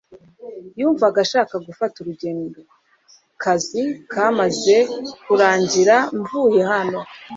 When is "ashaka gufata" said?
1.25-1.95